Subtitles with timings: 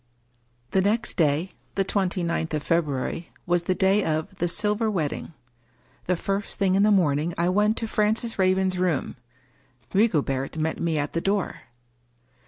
[0.71, 5.35] The next day (the twenty ninth of February) was the day of the" Silver Wedding."
[6.07, 9.15] The first thing in the morn ing, I went to Francis Raven's room.
[9.93, 11.61] Rigobert met me at the door.